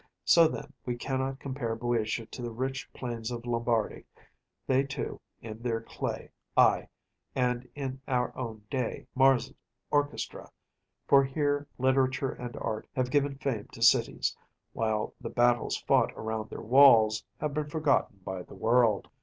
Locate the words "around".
16.13-16.49